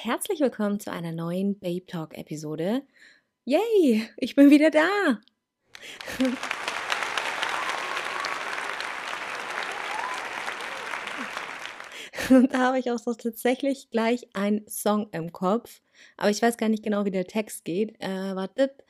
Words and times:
Herzlich 0.00 0.38
willkommen 0.38 0.78
zu 0.78 0.92
einer 0.92 1.10
neuen 1.10 1.58
Babe 1.58 1.84
Talk 1.84 2.16
Episode. 2.16 2.86
Yay, 3.44 4.08
ich 4.16 4.36
bin 4.36 4.48
wieder 4.48 4.70
da. 4.70 5.18
Und 12.30 12.52
da 12.54 12.58
habe 12.58 12.78
ich 12.78 12.92
auch 12.92 12.98
so 13.00 13.12
tatsächlich 13.12 13.90
gleich 13.90 14.28
einen 14.34 14.68
Song 14.68 15.08
im 15.10 15.32
Kopf. 15.32 15.80
Aber 16.16 16.30
ich 16.30 16.40
weiß 16.40 16.58
gar 16.58 16.68
nicht 16.68 16.84
genau, 16.84 17.04
wie 17.04 17.10
der 17.10 17.26
Text 17.26 17.64
geht. 17.64 18.00
Äh, 18.00 18.36
wartet. 18.36 18.84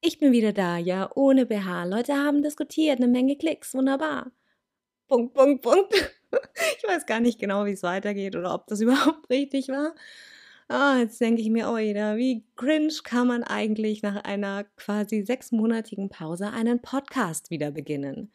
Ich 0.00 0.20
bin 0.20 0.30
wieder 0.30 0.52
da, 0.52 0.78
ja, 0.78 1.10
ohne 1.16 1.44
BH. 1.44 1.86
Leute 1.86 2.14
haben 2.14 2.40
diskutiert, 2.40 2.98
eine 2.98 3.08
Menge 3.08 3.36
Klicks, 3.36 3.74
wunderbar. 3.74 4.30
Punkt, 5.08 5.34
Punkt, 5.34 5.62
Punkt. 5.62 5.92
Ich 6.78 6.88
weiß 6.88 7.06
gar 7.06 7.20
nicht 7.20 7.38
genau, 7.38 7.64
wie 7.64 7.72
es 7.72 7.82
weitergeht 7.82 8.36
oder 8.36 8.54
ob 8.54 8.66
das 8.66 8.80
überhaupt 8.82 9.28
richtig 9.30 9.68
war. 9.68 9.94
Ah, 10.68 10.98
jetzt 10.98 11.20
denke 11.20 11.42
ich 11.42 11.50
mir, 11.50 11.70
oh 11.70 11.78
jeder, 11.78 12.16
wie 12.16 12.44
cringe 12.56 12.92
kann 13.04 13.28
man 13.28 13.44
eigentlich 13.44 14.02
nach 14.02 14.24
einer 14.24 14.64
quasi 14.76 15.22
sechsmonatigen 15.22 16.08
Pause 16.08 16.50
einen 16.50 16.82
Podcast 16.82 17.50
wieder 17.50 17.70
beginnen? 17.70 18.32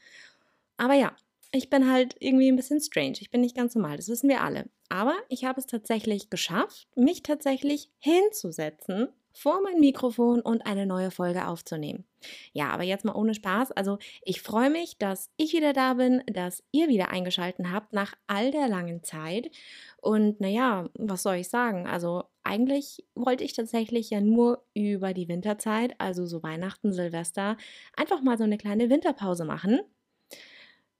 Aber 0.77 0.93
ja, 0.93 1.13
ich 1.51 1.69
bin 1.69 1.91
halt 1.91 2.15
irgendwie 2.19 2.49
ein 2.49 2.55
bisschen 2.55 2.79
strange. 2.79 3.15
Ich 3.19 3.31
bin 3.31 3.41
nicht 3.41 3.55
ganz 3.55 3.75
normal, 3.75 3.97
das 3.97 4.07
wissen 4.07 4.29
wir 4.29 4.41
alle. 4.41 4.69
Aber 4.87 5.15
ich 5.27 5.43
habe 5.43 5.59
es 5.59 5.67
tatsächlich 5.67 6.29
geschafft, 6.29 6.87
mich 6.95 7.21
tatsächlich 7.23 7.89
hinzusetzen 7.99 9.09
vor 9.33 9.61
mein 9.61 9.79
Mikrofon 9.79 10.41
und 10.41 10.65
eine 10.65 10.85
neue 10.85 11.11
Folge 11.11 11.47
aufzunehmen. 11.47 12.05
Ja, 12.53 12.69
aber 12.69 12.83
jetzt 12.83 13.05
mal 13.05 13.15
ohne 13.15 13.33
Spaß. 13.33 13.71
Also 13.71 13.97
ich 14.21 14.41
freue 14.41 14.69
mich, 14.69 14.97
dass 14.97 15.29
ich 15.37 15.53
wieder 15.53 15.73
da 15.73 15.95
bin, 15.95 16.23
dass 16.27 16.63
ihr 16.71 16.87
wieder 16.87 17.09
eingeschaltet 17.09 17.67
habt 17.71 17.93
nach 17.93 18.13
all 18.27 18.51
der 18.51 18.67
langen 18.67 19.03
Zeit. 19.03 19.49
Und 19.97 20.39
naja, 20.39 20.89
was 20.93 21.23
soll 21.23 21.35
ich 21.35 21.49
sagen? 21.49 21.87
Also 21.87 22.23
eigentlich 22.43 23.05
wollte 23.15 23.43
ich 23.43 23.53
tatsächlich 23.53 24.09
ja 24.09 24.21
nur 24.21 24.63
über 24.73 25.13
die 25.13 25.27
Winterzeit, 25.27 25.95
also 25.99 26.25
so 26.25 26.43
Weihnachten, 26.43 26.93
Silvester, 26.93 27.57
einfach 27.95 28.21
mal 28.21 28.37
so 28.37 28.43
eine 28.43 28.57
kleine 28.57 28.89
Winterpause 28.89 29.45
machen. 29.45 29.79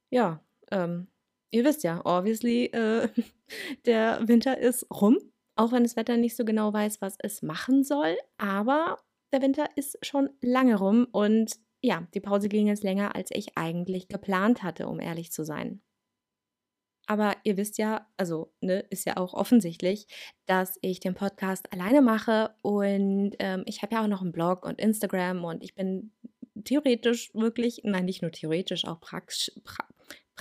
Ja, 0.09 0.41
ähm, 0.71 1.07
ihr 1.51 1.65
wisst 1.65 1.83
ja, 1.83 2.01
obviously, 2.05 2.65
äh, 2.65 3.09
der 3.85 4.27
Winter 4.27 4.57
ist 4.57 4.85
rum 4.91 5.17
auch 5.61 5.71
wenn 5.71 5.83
das 5.83 5.95
Wetter 5.95 6.17
nicht 6.17 6.35
so 6.35 6.43
genau 6.43 6.73
weiß, 6.73 7.01
was 7.01 7.15
es 7.19 7.43
machen 7.43 7.83
soll. 7.83 8.17
Aber 8.37 8.97
der 9.31 9.41
Winter 9.41 9.69
ist 9.75 10.03
schon 10.03 10.29
lange 10.41 10.75
rum 10.75 11.07
und 11.11 11.53
ja, 11.81 12.07
die 12.13 12.19
Pause 12.19 12.49
ging 12.49 12.67
jetzt 12.67 12.83
länger, 12.83 13.15
als 13.15 13.29
ich 13.31 13.57
eigentlich 13.57 14.07
geplant 14.07 14.63
hatte, 14.63 14.87
um 14.87 14.99
ehrlich 14.99 15.31
zu 15.31 15.43
sein. 15.43 15.81
Aber 17.07 17.35
ihr 17.43 17.57
wisst 17.57 17.77
ja, 17.77 18.07
also 18.17 18.53
ne, 18.61 18.79
ist 18.89 19.05
ja 19.05 19.17
auch 19.17 19.33
offensichtlich, 19.33 20.07
dass 20.45 20.77
ich 20.81 20.99
den 20.99 21.13
Podcast 21.13 21.71
alleine 21.73 22.01
mache 22.01 22.55
und 22.61 23.35
ähm, 23.39 23.63
ich 23.65 23.81
habe 23.81 23.95
ja 23.95 24.03
auch 24.03 24.07
noch 24.07 24.21
einen 24.21 24.31
Blog 24.31 24.65
und 24.65 24.79
Instagram 24.79 25.43
und 25.43 25.63
ich 25.63 25.75
bin 25.75 26.11
theoretisch 26.63 27.31
wirklich, 27.33 27.81
nein, 27.83 28.05
nicht 28.05 28.21
nur 28.21 28.31
theoretisch, 28.31 28.85
auch 28.85 28.99
praktisch, 28.99 29.51
pra 29.63 29.87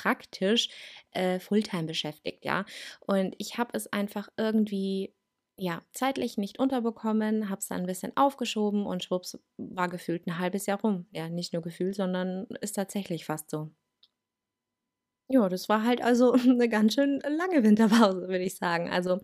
praktisch 0.02 0.68
äh, 1.12 1.38
Fulltime 1.40 1.84
beschäftigt, 1.84 2.44
ja. 2.44 2.64
Und 3.00 3.34
ich 3.38 3.58
habe 3.58 3.70
es 3.74 3.92
einfach 3.92 4.28
irgendwie 4.36 5.14
ja, 5.56 5.82
zeitlich 5.92 6.38
nicht 6.38 6.58
unterbekommen, 6.58 7.50
habe 7.50 7.58
es 7.60 7.68
dann 7.68 7.80
ein 7.80 7.86
bisschen 7.86 8.16
aufgeschoben 8.16 8.86
und 8.86 9.04
schwupps 9.04 9.38
war 9.58 9.88
gefühlt 9.90 10.26
ein 10.26 10.38
halbes 10.38 10.64
Jahr 10.66 10.80
rum. 10.80 11.06
Ja, 11.12 11.28
nicht 11.28 11.52
nur 11.52 11.60
gefühlt, 11.62 11.94
sondern 11.96 12.46
ist 12.62 12.76
tatsächlich 12.76 13.26
fast 13.26 13.50
so. 13.50 13.70
Ja, 15.32 15.48
das 15.48 15.68
war 15.68 15.84
halt 15.84 16.02
also 16.02 16.32
eine 16.34 16.68
ganz 16.68 16.94
schön 16.94 17.20
lange 17.20 17.62
Winterpause, 17.62 18.22
würde 18.22 18.42
ich 18.44 18.56
sagen. 18.56 18.90
Also 18.90 19.20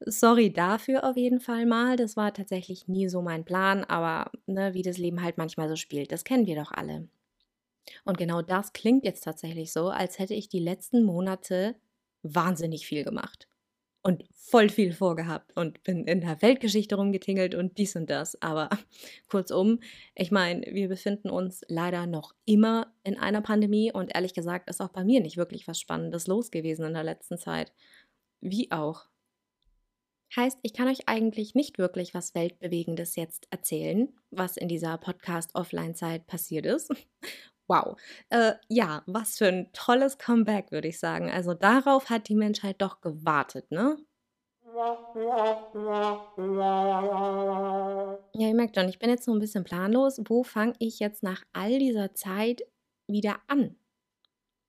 sorry 0.00 0.52
dafür 0.52 1.04
auf 1.04 1.16
jeden 1.16 1.40
Fall 1.40 1.64
mal. 1.66 1.96
Das 1.96 2.16
war 2.16 2.34
tatsächlich 2.34 2.88
nie 2.88 3.08
so 3.08 3.22
mein 3.22 3.44
Plan, 3.44 3.84
aber 3.84 4.30
ne, 4.46 4.74
wie 4.74 4.82
das 4.82 4.98
Leben 4.98 5.22
halt 5.22 5.38
manchmal 5.38 5.68
so 5.68 5.76
spielt, 5.76 6.12
das 6.12 6.24
kennen 6.24 6.46
wir 6.46 6.56
doch 6.56 6.72
alle. 6.72 7.08
Und 8.04 8.18
genau 8.18 8.42
das 8.42 8.72
klingt 8.72 9.04
jetzt 9.04 9.24
tatsächlich 9.24 9.72
so, 9.72 9.88
als 9.88 10.18
hätte 10.18 10.34
ich 10.34 10.48
die 10.48 10.60
letzten 10.60 11.04
Monate 11.04 11.76
wahnsinnig 12.22 12.86
viel 12.86 13.04
gemacht 13.04 13.48
und 14.06 14.24
voll 14.32 14.68
viel 14.68 14.92
vorgehabt 14.92 15.56
und 15.56 15.82
bin 15.82 16.04
in 16.04 16.20
der 16.20 16.40
Weltgeschichte 16.40 16.94
rumgetingelt 16.94 17.56
und 17.56 17.76
dies 17.76 17.96
und 17.96 18.08
das. 18.08 18.40
Aber 18.40 18.68
kurzum, 19.28 19.80
ich 20.14 20.30
meine, 20.30 20.64
wir 20.72 20.88
befinden 20.88 21.28
uns 21.28 21.64
leider 21.66 22.06
noch 22.06 22.32
immer 22.44 22.94
in 23.02 23.18
einer 23.18 23.42
Pandemie 23.42 23.92
und 23.92 24.14
ehrlich 24.14 24.32
gesagt 24.32 24.70
ist 24.70 24.80
auch 24.80 24.90
bei 24.90 25.02
mir 25.02 25.20
nicht 25.20 25.36
wirklich 25.36 25.66
was 25.66 25.80
Spannendes 25.80 26.28
los 26.28 26.52
gewesen 26.52 26.86
in 26.86 26.94
der 26.94 27.02
letzten 27.02 27.36
Zeit. 27.36 27.72
Wie 28.40 28.70
auch. 28.70 29.08
Heißt, 30.36 30.58
ich 30.62 30.72
kann 30.72 30.86
euch 30.86 31.08
eigentlich 31.08 31.56
nicht 31.56 31.78
wirklich 31.78 32.14
was 32.14 32.32
Weltbewegendes 32.36 33.16
jetzt 33.16 33.48
erzählen, 33.50 34.12
was 34.30 34.56
in 34.56 34.68
dieser 34.68 34.98
Podcast-Offline-Zeit 34.98 36.28
passiert 36.28 36.66
ist. 36.66 36.92
Wow. 37.68 37.96
Äh, 38.30 38.54
ja, 38.68 39.02
was 39.06 39.38
für 39.38 39.48
ein 39.48 39.72
tolles 39.72 40.18
Comeback, 40.18 40.70
würde 40.70 40.88
ich 40.88 40.98
sagen. 40.98 41.30
Also 41.30 41.54
darauf 41.54 42.10
hat 42.10 42.28
die 42.28 42.36
Menschheit 42.36 42.80
doch 42.80 43.00
gewartet, 43.00 43.70
ne? 43.70 43.96
Ja, 48.34 48.48
ihr 48.48 48.54
merkt 48.54 48.76
schon, 48.76 48.88
ich 48.88 48.98
bin 48.98 49.10
jetzt 49.10 49.24
so 49.24 49.32
ein 49.32 49.38
bisschen 49.40 49.64
planlos. 49.64 50.20
Wo 50.26 50.42
fange 50.42 50.74
ich 50.78 50.98
jetzt 50.98 51.22
nach 51.22 51.42
all 51.52 51.78
dieser 51.78 52.14
Zeit 52.14 52.62
wieder 53.08 53.40
an? 53.48 53.76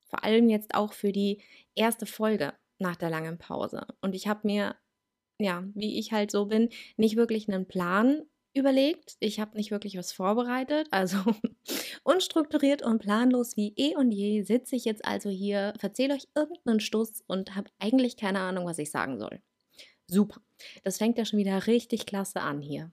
Vor 0.09 0.23
allem 0.23 0.49
jetzt 0.49 0.73
auch 0.73 0.93
für 0.93 1.11
die 1.11 1.41
erste 1.75 2.05
Folge 2.05 2.53
nach 2.79 2.95
der 2.95 3.09
langen 3.09 3.37
Pause. 3.37 3.85
Und 4.01 4.15
ich 4.15 4.27
habe 4.27 4.41
mir, 4.43 4.75
ja, 5.39 5.63
wie 5.73 5.99
ich 5.99 6.13
halt 6.13 6.31
so 6.31 6.45
bin, 6.45 6.69
nicht 6.95 7.17
wirklich 7.17 7.49
einen 7.49 7.67
Plan 7.67 8.23
überlegt. 8.57 9.15
Ich 9.19 9.39
habe 9.39 9.55
nicht 9.55 9.71
wirklich 9.71 9.97
was 9.97 10.11
vorbereitet. 10.11 10.87
Also 10.91 11.17
unstrukturiert 12.03 12.81
und 12.81 12.99
planlos 12.99 13.55
wie 13.55 13.73
eh 13.77 13.95
und 13.95 14.11
je 14.11 14.41
sitze 14.43 14.75
ich 14.75 14.85
jetzt 14.85 15.05
also 15.05 15.29
hier, 15.29 15.73
erzähle 15.81 16.15
euch 16.15 16.27
irgendeinen 16.35 16.79
Stuss 16.79 17.23
und 17.27 17.55
habe 17.55 17.69
eigentlich 17.79 18.17
keine 18.17 18.39
Ahnung, 18.39 18.65
was 18.65 18.79
ich 18.79 18.91
sagen 18.91 19.19
soll. 19.19 19.41
Super. 20.07 20.41
Das 20.83 20.97
fängt 20.97 21.17
ja 21.17 21.25
schon 21.25 21.39
wieder 21.39 21.67
richtig 21.67 22.05
klasse 22.05 22.41
an 22.41 22.61
hier. 22.61 22.91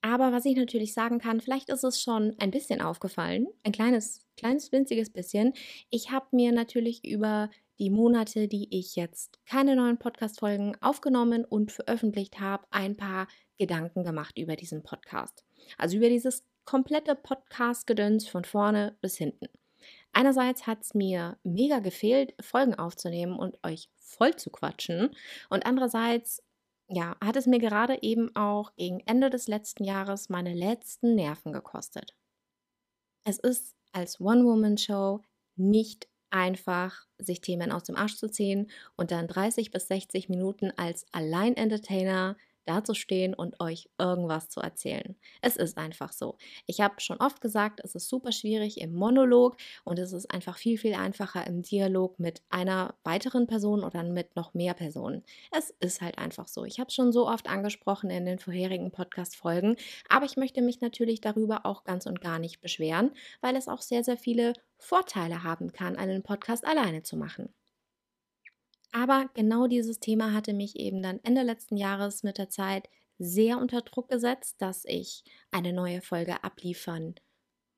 Aber 0.00 0.32
was 0.32 0.44
ich 0.44 0.56
natürlich 0.56 0.94
sagen 0.94 1.18
kann, 1.18 1.40
vielleicht 1.40 1.70
ist 1.70 1.82
es 1.82 2.00
schon 2.00 2.34
ein 2.38 2.50
bisschen 2.50 2.80
aufgefallen, 2.80 3.48
ein 3.64 3.72
kleines, 3.72 4.24
kleines, 4.36 4.70
winziges 4.70 5.10
bisschen. 5.10 5.54
Ich 5.90 6.10
habe 6.10 6.26
mir 6.32 6.52
natürlich 6.52 7.04
über 7.04 7.50
die 7.78 7.90
Monate, 7.90 8.48
die 8.48 8.68
ich 8.76 8.96
jetzt 8.96 9.40
keine 9.46 9.76
neuen 9.76 9.98
Podcast-Folgen 9.98 10.76
aufgenommen 10.80 11.44
und 11.44 11.72
veröffentlicht 11.72 12.40
habe, 12.40 12.66
ein 12.70 12.96
paar 12.96 13.28
Gedanken 13.58 14.04
gemacht 14.04 14.38
über 14.38 14.56
diesen 14.56 14.82
Podcast. 14.82 15.44
Also 15.76 15.96
über 15.96 16.08
dieses 16.08 16.44
komplette 16.64 17.14
Podcast-Gedöns 17.14 18.28
von 18.28 18.44
vorne 18.44 18.96
bis 19.00 19.16
hinten. 19.16 19.48
Einerseits 20.12 20.66
hat 20.66 20.82
es 20.82 20.94
mir 20.94 21.38
mega 21.44 21.78
gefehlt, 21.78 22.34
Folgen 22.40 22.74
aufzunehmen 22.74 23.38
und 23.38 23.58
euch 23.64 23.88
voll 23.96 24.34
zu 24.36 24.50
quatschen. 24.50 25.14
Und 25.48 25.66
andererseits, 25.66 26.42
ja, 26.88 27.16
hat 27.22 27.36
es 27.36 27.46
mir 27.46 27.58
gerade 27.58 28.02
eben 28.02 28.34
auch 28.34 28.74
gegen 28.76 29.00
Ende 29.00 29.30
des 29.30 29.48
letzten 29.48 29.84
Jahres 29.84 30.28
meine 30.28 30.54
letzten 30.54 31.14
Nerven 31.14 31.52
gekostet. 31.52 32.14
Es 33.24 33.38
ist 33.38 33.76
als 33.92 34.20
One-Woman-Show 34.20 35.22
nicht 35.56 36.08
einfach, 36.30 37.06
sich 37.18 37.40
Themen 37.40 37.72
aus 37.72 37.84
dem 37.84 37.96
Arsch 37.96 38.16
zu 38.16 38.30
ziehen 38.30 38.70
und 38.96 39.10
dann 39.10 39.28
30 39.28 39.70
bis 39.70 39.88
60 39.88 40.28
Minuten 40.28 40.70
als 40.76 41.06
Allein-Entertainer 41.12 42.36
dazustehen 42.68 43.34
und 43.34 43.60
euch 43.60 43.88
irgendwas 43.98 44.48
zu 44.48 44.60
erzählen. 44.60 45.16
Es 45.40 45.56
ist 45.56 45.78
einfach 45.78 46.12
so. 46.12 46.36
Ich 46.66 46.80
habe 46.80 47.00
schon 47.00 47.18
oft 47.18 47.40
gesagt, 47.40 47.80
es 47.82 47.94
ist 47.94 48.08
super 48.08 48.32
schwierig 48.32 48.80
im 48.80 48.94
Monolog 48.94 49.56
und 49.84 49.98
es 49.98 50.12
ist 50.12 50.30
einfach 50.32 50.58
viel, 50.58 50.78
viel 50.78 50.94
einfacher 50.94 51.46
im 51.46 51.62
Dialog 51.62 52.18
mit 52.18 52.42
einer 52.50 52.94
weiteren 53.04 53.46
Person 53.46 53.84
oder 53.84 54.02
mit 54.02 54.36
noch 54.36 54.54
mehr 54.54 54.74
Personen. 54.74 55.22
Es 55.50 55.70
ist 55.80 56.00
halt 56.00 56.18
einfach 56.18 56.48
so. 56.48 56.64
Ich 56.64 56.78
habe 56.78 56.88
es 56.88 56.94
schon 56.94 57.12
so 57.12 57.28
oft 57.28 57.48
angesprochen 57.48 58.10
in 58.10 58.26
den 58.26 58.38
vorherigen 58.38 58.90
Podcast-Folgen, 58.90 59.76
aber 60.08 60.26
ich 60.26 60.36
möchte 60.36 60.62
mich 60.62 60.80
natürlich 60.80 61.20
darüber 61.20 61.64
auch 61.64 61.84
ganz 61.84 62.06
und 62.06 62.20
gar 62.20 62.38
nicht 62.38 62.60
beschweren, 62.60 63.12
weil 63.40 63.56
es 63.56 63.68
auch 63.68 63.80
sehr, 63.80 64.04
sehr 64.04 64.18
viele 64.18 64.52
Vorteile 64.78 65.42
haben 65.42 65.72
kann, 65.72 65.96
einen 65.96 66.22
Podcast 66.22 66.66
alleine 66.66 67.02
zu 67.02 67.16
machen. 67.16 67.52
Aber 68.92 69.28
genau 69.34 69.66
dieses 69.66 70.00
Thema 70.00 70.32
hatte 70.32 70.52
mich 70.52 70.76
eben 70.76 71.02
dann 71.02 71.20
Ende 71.22 71.42
letzten 71.42 71.76
Jahres 71.76 72.22
mit 72.22 72.38
der 72.38 72.48
Zeit 72.48 72.88
sehr 73.18 73.58
unter 73.58 73.82
Druck 73.82 74.08
gesetzt, 74.08 74.56
dass 74.58 74.84
ich 74.84 75.24
eine 75.50 75.72
neue 75.72 76.00
Folge 76.00 76.42
abliefern 76.44 77.16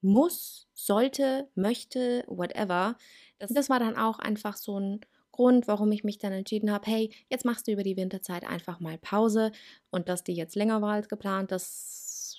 muss, 0.02 0.66
sollte, 0.74 1.48
möchte, 1.54 2.24
whatever. 2.26 2.96
Das, 3.38 3.52
das 3.52 3.68
war 3.68 3.78
dann 3.78 3.96
auch 3.96 4.18
einfach 4.18 4.56
so 4.56 4.78
ein 4.78 5.00
Grund, 5.32 5.68
warum 5.68 5.92
ich 5.92 6.04
mich 6.04 6.18
dann 6.18 6.32
entschieden 6.32 6.70
habe, 6.70 6.90
hey, 6.90 7.10
jetzt 7.28 7.44
machst 7.44 7.66
du 7.66 7.72
über 7.72 7.82
die 7.82 7.96
Winterzeit 7.96 8.44
einfach 8.44 8.80
mal 8.80 8.98
Pause 8.98 9.52
und 9.90 10.08
dass 10.08 10.24
die 10.24 10.34
jetzt 10.34 10.56
länger 10.56 10.82
war 10.82 10.94
als 10.94 11.08
geplant, 11.08 11.50
das 11.50 12.38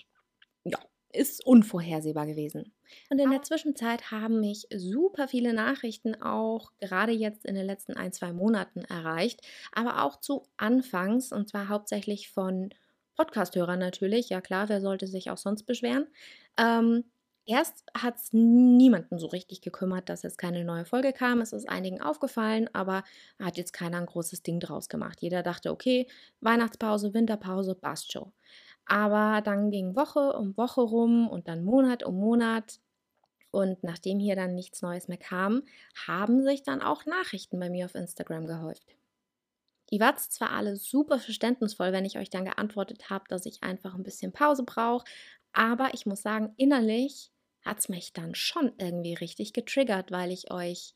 ja, 0.63 0.79
ist 1.11 1.45
unvorhersehbar 1.45 2.27
gewesen. 2.27 2.73
Und 3.09 3.19
in 3.19 3.29
der 3.29 3.41
Zwischenzeit 3.43 4.11
haben 4.11 4.39
mich 4.39 4.67
super 4.73 5.27
viele 5.27 5.53
Nachrichten 5.53 6.21
auch 6.21 6.71
gerade 6.79 7.11
jetzt 7.11 7.45
in 7.45 7.55
den 7.55 7.65
letzten 7.65 7.93
ein, 7.93 8.13
zwei 8.13 8.33
Monaten 8.33 8.81
erreicht, 8.81 9.41
aber 9.71 10.03
auch 10.03 10.19
zu 10.19 10.43
Anfangs 10.57 11.31
und 11.31 11.49
zwar 11.49 11.69
hauptsächlich 11.69 12.29
von 12.29 12.69
Podcast-Hörern 13.15 13.79
natürlich. 13.79 14.29
Ja 14.29 14.41
klar, 14.41 14.69
wer 14.69 14.81
sollte 14.81 15.07
sich 15.07 15.29
auch 15.29 15.37
sonst 15.37 15.63
beschweren? 15.63 16.07
Ähm, 16.57 17.03
erst 17.45 17.83
hat 17.97 18.17
es 18.17 18.33
niemanden 18.33 19.19
so 19.19 19.27
richtig 19.27 19.61
gekümmert, 19.61 20.09
dass 20.09 20.23
jetzt 20.23 20.37
keine 20.37 20.63
neue 20.63 20.85
Folge 20.85 21.13
kam. 21.13 21.41
Es 21.41 21.53
ist 21.53 21.67
einigen 21.69 22.01
aufgefallen, 22.01 22.69
aber 22.73 23.03
hat 23.39 23.57
jetzt 23.57 23.73
keiner 23.73 23.97
ein 23.97 24.05
großes 24.05 24.43
Ding 24.43 24.59
draus 24.59 24.89
gemacht. 24.89 25.21
Jeder 25.21 25.43
dachte, 25.43 25.71
okay, 25.71 26.07
Weihnachtspause, 26.41 27.13
Winterpause, 27.13 27.75
passt 27.75 28.11
schon. 28.11 28.31
Aber 28.85 29.41
dann 29.41 29.71
ging 29.71 29.95
Woche 29.95 30.33
um 30.33 30.57
Woche 30.57 30.81
rum 30.81 31.29
und 31.29 31.47
dann 31.47 31.63
Monat 31.63 32.03
um 32.03 32.15
Monat. 32.15 32.79
Und 33.51 33.83
nachdem 33.83 34.19
hier 34.19 34.35
dann 34.35 34.55
nichts 34.55 34.81
Neues 34.81 35.07
mehr 35.07 35.17
kam, 35.17 35.63
haben 36.07 36.43
sich 36.43 36.63
dann 36.63 36.81
auch 36.81 37.05
Nachrichten 37.05 37.59
bei 37.59 37.69
mir 37.69 37.85
auf 37.85 37.95
Instagram 37.95 38.47
gehäuft. 38.47 38.85
Ihr 39.89 39.99
wart 39.99 40.19
zwar 40.21 40.51
alle 40.51 40.77
super 40.77 41.19
verständnisvoll, 41.19 41.91
wenn 41.91 42.05
ich 42.05 42.17
euch 42.17 42.29
dann 42.29 42.45
geantwortet 42.45 43.09
habe, 43.09 43.25
dass 43.27 43.45
ich 43.45 43.61
einfach 43.61 43.93
ein 43.93 44.03
bisschen 44.03 44.31
Pause 44.31 44.63
brauche, 44.63 45.03
aber 45.53 45.93
ich 45.93 46.05
muss 46.05 46.21
sagen, 46.21 46.53
innerlich 46.57 47.31
hat 47.63 47.79
es 47.79 47.89
mich 47.89 48.13
dann 48.13 48.33
schon 48.33 48.71
irgendwie 48.77 49.13
richtig 49.13 49.53
getriggert, 49.53 50.11
weil 50.11 50.31
ich 50.31 50.51
euch 50.51 50.93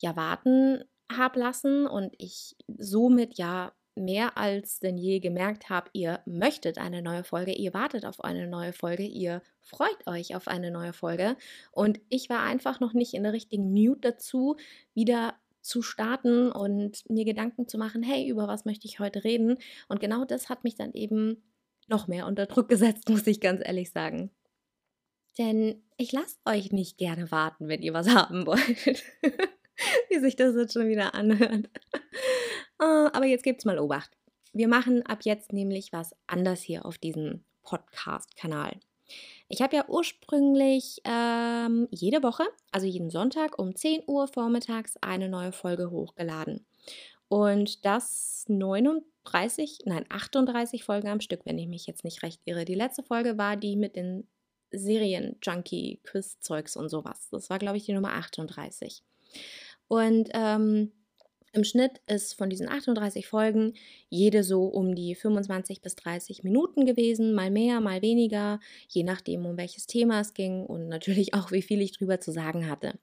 ja 0.00 0.14
warten 0.14 0.84
habe 1.10 1.40
lassen 1.40 1.86
und 1.86 2.14
ich 2.18 2.56
somit 2.78 3.38
ja 3.38 3.72
mehr 3.96 4.36
als 4.36 4.80
denn 4.80 4.98
je 4.98 5.20
gemerkt 5.20 5.70
habe, 5.70 5.90
ihr 5.92 6.20
möchtet 6.26 6.78
eine 6.78 7.02
neue 7.02 7.24
Folge, 7.24 7.52
ihr 7.52 7.74
wartet 7.74 8.04
auf 8.04 8.22
eine 8.22 8.46
neue 8.46 8.72
Folge, 8.72 9.04
ihr 9.04 9.42
freut 9.60 10.06
euch 10.06 10.34
auf 10.34 10.48
eine 10.48 10.70
neue 10.70 10.92
Folge. 10.92 11.36
Und 11.72 12.00
ich 12.08 12.28
war 12.28 12.42
einfach 12.42 12.80
noch 12.80 12.92
nicht 12.92 13.14
in 13.14 13.22
der 13.22 13.32
richtigen 13.32 13.72
Mute 13.72 14.12
dazu, 14.12 14.56
wieder 14.94 15.34
zu 15.60 15.80
starten 15.80 16.52
und 16.52 17.08
mir 17.08 17.24
Gedanken 17.24 17.66
zu 17.68 17.78
machen, 17.78 18.02
hey, 18.02 18.28
über 18.28 18.48
was 18.48 18.64
möchte 18.64 18.86
ich 18.86 19.00
heute 19.00 19.24
reden? 19.24 19.56
Und 19.88 20.00
genau 20.00 20.24
das 20.24 20.48
hat 20.48 20.62
mich 20.62 20.74
dann 20.74 20.92
eben 20.92 21.42
noch 21.88 22.06
mehr 22.06 22.26
unter 22.26 22.46
Druck 22.46 22.68
gesetzt, 22.68 23.08
muss 23.08 23.26
ich 23.26 23.40
ganz 23.40 23.62
ehrlich 23.64 23.90
sagen. 23.90 24.30
Denn 25.38 25.82
ich 25.96 26.12
lasse 26.12 26.36
euch 26.44 26.70
nicht 26.70 26.98
gerne 26.98 27.30
warten, 27.30 27.68
wenn 27.68 27.82
ihr 27.82 27.92
was 27.92 28.08
haben 28.08 28.46
wollt. 28.46 29.04
Wie 30.08 30.20
sich 30.20 30.36
das 30.36 30.54
jetzt 30.54 30.74
schon 30.74 30.86
wieder 30.88 31.14
anhört. 31.14 31.68
Ah, 32.84 33.10
aber 33.14 33.24
jetzt 33.24 33.44
gibt's 33.44 33.64
mal 33.64 33.78
Obacht. 33.78 34.10
Wir 34.52 34.68
machen 34.68 35.06
ab 35.06 35.20
jetzt 35.22 35.54
nämlich 35.54 35.94
was 35.94 36.14
anders 36.26 36.60
hier 36.60 36.84
auf 36.84 36.98
diesem 36.98 37.42
Podcast-Kanal. 37.62 38.78
Ich 39.48 39.62
habe 39.62 39.74
ja 39.74 39.88
ursprünglich 39.88 41.00
ähm, 41.04 41.88
jede 41.90 42.22
Woche, 42.22 42.44
also 42.72 42.86
jeden 42.86 43.08
Sonntag 43.08 43.58
um 43.58 43.74
10 43.74 44.02
Uhr 44.06 44.28
vormittags 44.28 44.98
eine 45.00 45.30
neue 45.30 45.52
Folge 45.52 45.90
hochgeladen. 45.90 46.66
Und 47.28 47.86
das 47.86 48.44
39, 48.48 49.78
nein, 49.86 50.04
38 50.10 50.84
Folgen 50.84 51.08
am 51.08 51.22
Stück, 51.22 51.40
wenn 51.46 51.58
ich 51.58 51.68
mich 51.68 51.86
jetzt 51.86 52.04
nicht 52.04 52.22
recht 52.22 52.42
irre. 52.44 52.66
Die 52.66 52.74
letzte 52.74 53.02
Folge 53.02 53.38
war 53.38 53.56
die 53.56 53.76
mit 53.76 53.96
den 53.96 54.28
Serien-Junkie-Quiz-Zeugs 54.72 56.76
und 56.76 56.90
sowas. 56.90 57.30
Das 57.30 57.48
war, 57.48 57.58
glaube 57.58 57.78
ich, 57.78 57.86
die 57.86 57.94
Nummer 57.94 58.12
38. 58.12 59.02
Und 59.88 60.28
ähm, 60.34 60.92
im 61.54 61.64
Schnitt 61.64 62.00
ist 62.06 62.34
von 62.34 62.50
diesen 62.50 62.68
38 62.68 63.26
Folgen 63.26 63.74
jede 64.08 64.42
so 64.44 64.64
um 64.66 64.94
die 64.94 65.14
25 65.14 65.80
bis 65.82 65.96
30 65.96 66.42
Minuten 66.44 66.84
gewesen, 66.86 67.34
mal 67.34 67.50
mehr, 67.50 67.80
mal 67.80 68.02
weniger, 68.02 68.60
je 68.88 69.04
nachdem, 69.04 69.46
um 69.46 69.56
welches 69.56 69.86
Thema 69.86 70.20
es 70.20 70.34
ging 70.34 70.64
und 70.66 70.88
natürlich 70.88 71.34
auch, 71.34 71.50
wie 71.52 71.62
viel 71.62 71.80
ich 71.80 71.92
drüber 71.92 72.20
zu 72.20 72.32
sagen 72.32 72.68
hatte. 72.68 72.98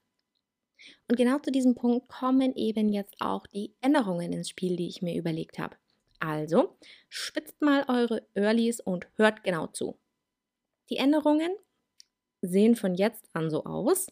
Und 1.08 1.18
genau 1.18 1.38
zu 1.40 1.52
diesem 1.52 1.76
Punkt 1.76 2.08
kommen 2.08 2.56
eben 2.56 2.90
jetzt 2.90 3.16
auch 3.20 3.46
die 3.48 3.76
Änderungen 3.82 4.34
ins 4.34 4.50
Spiel, 4.50 4.76
die 4.76 4.88
ich 4.88 5.02
mir 5.02 5.16
überlegt 5.16 5.60
habe. 5.60 5.76
Also, 6.20 6.78
spitzt 7.10 7.62
mal 7.62 7.86
eure 7.88 8.28
Earlys 8.36 8.80
und 8.80 9.08
hört 9.18 9.44
genau 9.44 9.68
zu. 9.68 9.98
Die 10.90 10.98
Änderungen 10.98 11.52
sehen 12.42 12.76
von 12.76 12.96
jetzt 12.96 13.30
an 13.34 13.50
so 13.50 13.66
aus, 13.66 14.08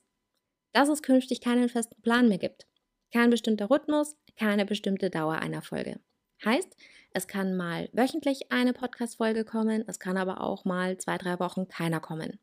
dass 0.74 0.90
es 0.90 1.04
künftig 1.04 1.42
keinen 1.42 1.70
festen 1.70 2.02
Plan 2.04 2.30
mehr 2.30 2.40
gibt. 2.40 2.69
Kein 3.12 3.30
bestimmter 3.30 3.70
Rhythmus, 3.70 4.16
keine 4.38 4.66
bestimmte 4.66 5.10
Dauer 5.10 5.36
einer 5.36 5.62
Folge. 5.62 6.00
Heißt, 6.46 6.76
es 7.12 7.28
kann 7.28 7.58
mal 7.58 7.90
wöchentlich 7.92 8.52
eine 8.52 8.74
Podcast-Folge 8.74 9.46
kommen, 9.46 9.84
es 9.88 10.00
kann 10.00 10.16
aber 10.16 10.42
auch 10.42 10.64
mal 10.64 10.98
zwei, 10.98 11.18
drei 11.18 11.40
Wochen 11.40 11.68
keiner 11.68 12.00
kommen. 12.00 12.40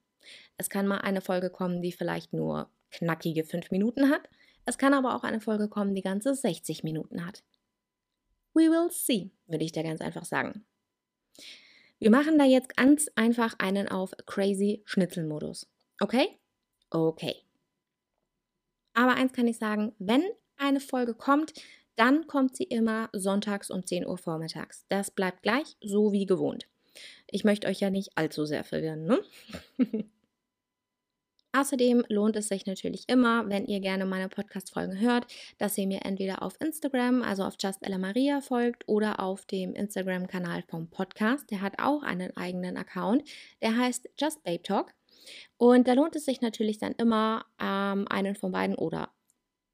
Es 0.57 0.69
kann 0.69 0.87
mal 0.87 0.99
eine 0.99 1.21
Folge 1.21 1.51
kommen, 1.51 1.83
die 1.83 1.93
vielleicht 1.93 2.33
nur 2.33 2.71
knackige 2.91 3.45
fünf 3.45 3.71
Minuten 3.71 4.11
hat. 4.11 4.29
Es 4.65 4.79
kann 4.79 4.95
aber 4.95 5.15
auch 5.15 5.23
eine 5.23 5.41
Folge 5.41 5.69
kommen, 5.69 5.95
die 5.95 6.03
ganze 6.03 6.35
60 6.35 6.83
Minuten 6.83 7.25
hat. 7.25 7.45
We 8.55 8.71
will 8.71 8.91
see, 8.91 9.31
würde 9.47 9.65
ich 9.65 9.73
da 9.73 9.83
ganz 9.83 10.01
einfach 10.01 10.25
sagen. 10.25 10.67
Wir 11.99 12.11
machen 12.11 12.39
da 12.39 12.45
jetzt 12.45 12.77
ganz 12.77 13.09
einfach 13.15 13.55
einen 13.59 13.89
auf 13.89 14.13
Crazy 14.27 14.83
Schnitzelmodus. 14.85 15.69
Okay? 16.01 16.39
Okay. 16.91 17.37
Aber 18.95 19.15
eins 19.15 19.33
kann 19.33 19.47
ich 19.47 19.59
sagen, 19.59 19.95
wenn 19.99 20.25
eine 20.59 20.81
Folge 20.81 21.15
kommt, 21.15 21.53
dann 21.97 22.27
kommt 22.27 22.57
sie 22.57 22.65
immer 22.65 23.09
sonntags 23.13 23.71
um 23.71 23.85
10 23.85 24.07
Uhr 24.07 24.19
vormittags. 24.19 24.85
Das 24.89 25.11
bleibt 25.11 25.43
gleich, 25.43 25.77
so 25.81 26.13
wie 26.13 26.27
gewohnt. 26.27 26.67
Ich 27.31 27.45
möchte 27.45 27.67
euch 27.67 27.81
ja 27.81 27.91
nicht 27.91 28.17
allzu 28.17 28.45
sehr 28.45 28.65
verwirren, 28.65 29.05
ne? 29.05 29.21
Außerdem 31.57 32.05
lohnt 32.11 32.37
es 32.37 32.49
sich 32.49 32.67
natürlich 32.67 33.05
immer, 33.07 33.49
wenn 33.49 33.65
ihr 33.65 33.81
gerne 33.81 34.05
meine 34.05 34.29
Podcast-Folgen 34.29 35.01
hört, 35.01 35.27
dass 35.57 35.79
ihr 35.79 35.87
mir 35.87 36.05
entweder 36.05 36.43
auf 36.43 36.61
Instagram, 36.61 37.23
also 37.23 37.45
auf 37.45 37.55
Just 37.59 37.83
Ella 37.83 37.97
Maria 37.97 38.43
folgt 38.43 38.87
oder 38.87 39.21
auf 39.21 39.47
dem 39.47 39.75
Instagram-Kanal 39.75 40.65
vom 40.69 40.91
Podcast. 40.91 41.51
Der 41.51 41.63
hat 41.63 41.79
auch 41.79 42.03
einen 42.03 42.37
eigenen 42.37 42.77
Account. 42.77 43.27
Der 43.63 43.75
heißt 43.75 44.07
Just 44.19 44.45
Babe 44.45 44.63
Talk. 44.63 44.93
Und 45.57 45.89
da 45.89 45.95
lohnt 45.95 46.15
es 46.15 46.27
sich 46.27 46.43
natürlich 46.43 46.77
dann 46.77 46.93
immer, 46.93 47.47
ähm, 47.59 48.07
einen 48.09 48.35
von 48.35 48.53
beiden 48.53 48.77
oder 48.77 49.09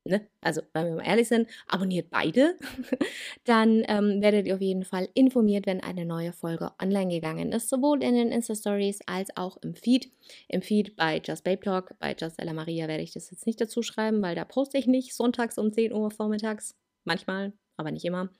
ne, 0.05 0.27
also 0.41 0.63
wenn 0.73 0.87
wir 0.87 0.95
mal 0.97 1.07
ehrlich 1.07 1.29
sind, 1.29 1.49
abonniert 1.67 2.11
beide, 2.11 2.59
dann 3.45 3.85
ähm, 3.87 4.21
werdet 4.21 4.47
ihr 4.47 4.55
auf 4.55 4.61
jeden 4.61 4.85
Fall 4.85 5.09
informiert, 5.15 5.67
wenn 5.67 5.81
eine 5.81 6.05
neue 6.05 6.33
Folge 6.33 6.73
online 6.81 7.13
gegangen 7.13 7.53
ist, 7.53 7.69
sowohl 7.69 8.03
in 8.03 8.15
den 8.15 8.33
Insta-Stories 8.33 9.01
als 9.07 9.37
auch 9.37 9.57
im 9.59 9.75
Feed. 9.75 10.11
Im 10.49 10.63
Feed 10.63 10.97
bei 10.97 11.21
Just 11.25 11.45
Babe 11.45 11.61
Talk, 11.61 11.95
bei 11.99 12.15
Just 12.19 12.41
Ella 12.41 12.53
Maria 12.53 12.89
werde 12.89 13.03
ich 13.03 13.13
das 13.13 13.31
jetzt 13.31 13.47
nicht 13.47 13.61
dazu 13.61 13.83
schreiben, 13.83 14.23
weil 14.23 14.35
da 14.35 14.45
poste 14.45 14.79
ich 14.79 14.87
nicht 14.87 15.15
sonntags 15.15 15.59
um 15.59 15.73
10 15.73 15.93
Uhr 15.93 16.11
vormittags, 16.11 16.75
manchmal, 17.05 17.53
aber 17.77 17.91
nicht 17.91 18.05
immer. 18.05 18.31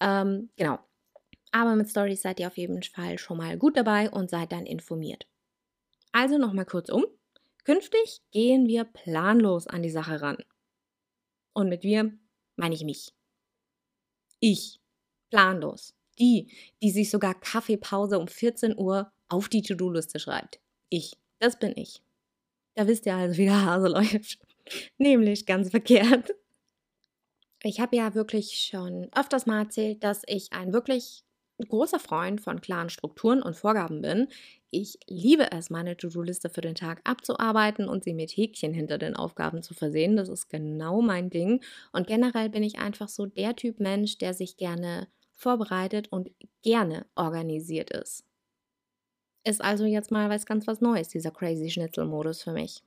Ähm, 0.00 0.50
genau. 0.56 0.78
Aber 1.52 1.76
mit 1.76 1.90
Stories 1.90 2.22
seid 2.22 2.40
ihr 2.40 2.46
auf 2.46 2.56
jeden 2.56 2.82
Fall 2.82 3.18
schon 3.18 3.36
mal 3.36 3.58
gut 3.58 3.76
dabei 3.76 4.10
und 4.10 4.30
seid 4.30 4.52
dann 4.52 4.64
informiert. 4.64 5.26
Also 6.12 6.38
nochmal 6.38 6.66
kurz 6.66 6.88
um. 6.88 7.04
Künftig 7.64 8.20
gehen 8.32 8.66
wir 8.66 8.84
planlos 8.84 9.66
an 9.66 9.82
die 9.82 9.90
Sache 9.90 10.20
ran. 10.20 10.38
Und 11.54 11.68
mit 11.68 11.82
wir 11.82 12.12
meine 12.56 12.74
ich 12.74 12.84
mich. 12.84 13.12
Ich, 14.40 14.80
planlos. 15.30 15.94
Die, 16.18 16.52
die 16.82 16.90
sich 16.90 17.10
sogar 17.10 17.34
Kaffeepause 17.34 18.18
um 18.18 18.28
14 18.28 18.76
Uhr 18.78 19.10
auf 19.28 19.48
die 19.48 19.62
To-Do-Liste 19.62 20.18
schreibt. 20.18 20.60
Ich, 20.90 21.16
das 21.38 21.58
bin 21.58 21.72
ich. 21.76 22.02
Da 22.74 22.86
wisst 22.86 23.06
ihr 23.06 23.14
also, 23.14 23.38
wie 23.38 23.46
der 23.46 23.64
Hase 23.64 23.88
läuft. 23.92 24.38
Nämlich 24.98 25.46
ganz 25.46 25.70
verkehrt. 25.70 26.34
Ich 27.62 27.80
habe 27.80 27.96
ja 27.96 28.14
wirklich 28.14 28.68
schon 28.70 29.08
öfters 29.14 29.46
mal 29.46 29.62
erzählt, 29.62 30.02
dass 30.02 30.22
ich 30.26 30.52
ein 30.52 30.72
wirklich 30.72 31.24
großer 31.68 31.98
Freund 31.98 32.40
von 32.40 32.60
klaren 32.60 32.90
Strukturen 32.90 33.42
und 33.42 33.56
Vorgaben 33.56 34.02
bin. 34.02 34.28
Ich 34.70 34.98
liebe 35.06 35.52
es, 35.52 35.70
meine 35.70 35.96
To-Do-Liste 35.96 36.48
für 36.48 36.62
den 36.62 36.74
Tag 36.74 37.00
abzuarbeiten 37.04 37.88
und 37.88 38.04
sie 38.04 38.14
mit 38.14 38.30
Häkchen 38.30 38.72
hinter 38.72 38.98
den 38.98 39.16
Aufgaben 39.16 39.62
zu 39.62 39.74
versehen. 39.74 40.16
Das 40.16 40.28
ist 40.28 40.48
genau 40.48 41.02
mein 41.02 41.30
Ding. 41.30 41.62
Und 41.92 42.06
generell 42.06 42.48
bin 42.48 42.62
ich 42.62 42.78
einfach 42.78 43.08
so 43.08 43.26
der 43.26 43.54
Typ 43.54 43.80
Mensch, 43.80 44.18
der 44.18 44.34
sich 44.34 44.56
gerne 44.56 45.08
vorbereitet 45.34 46.08
und 46.10 46.30
gerne 46.62 47.06
organisiert 47.16 47.90
ist. 47.90 48.24
Ist 49.44 49.60
also 49.60 49.84
jetzt 49.84 50.10
mal 50.10 50.30
was 50.30 50.46
ganz 50.46 50.66
was 50.66 50.80
Neues, 50.80 51.08
dieser 51.08 51.32
Crazy 51.32 51.68
Schnitzel-Modus 51.68 52.42
für 52.42 52.52
mich. 52.52 52.82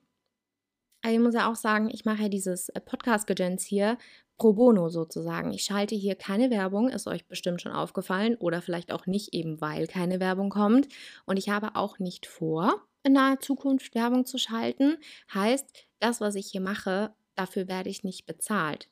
Ich 1.08 1.20
muss 1.20 1.36
ja 1.36 1.52
auch 1.52 1.56
sagen, 1.56 1.90
ich 1.92 2.04
mache 2.06 2.24
ja 2.24 2.30
dieses 2.30 2.70
äh, 2.70 2.82
Podcast-Gedöns 2.82 3.64
hier 3.64 3.98
pro 4.38 4.54
bono 4.54 4.90
sozusagen. 4.90 5.54
Ich 5.54 5.64
schalte 5.64 5.96
hier 5.96 6.16
keine 6.16 6.50
Werbung, 6.50 6.90
ist 6.90 7.08
euch 7.08 7.26
bestimmt 7.28 7.62
schon 7.62 7.72
aufgefallen 7.72 8.36
oder 8.36 8.62
vielleicht 8.62 8.92
auch 8.92 9.06
nicht 9.06 9.34
eben, 9.34 9.62
weil 9.62 9.88
keine 9.88 10.20
Werbung 10.20 10.50
kommt. 10.50 10.88
Und 11.26 11.38
ich 11.38 11.50
habe 11.50 11.76
auch 11.76 12.00
nicht 12.00 12.26
vor, 12.26 12.82
in 13.04 13.14
naher 13.14 13.40
Zukunft 13.40 13.96
Werbung 13.96 14.26
zu 14.26 14.38
schalten. 14.38 14.98
Heißt, 15.34 15.88
das, 16.00 16.22
was 16.22 16.36
ich 16.36 16.48
hier 16.48 16.62
mache, 16.62 17.14
dafür 17.36 17.68
werde 17.68 17.90
ich 17.90 18.04
nicht 18.04 18.26
bezahlt. 18.26 18.90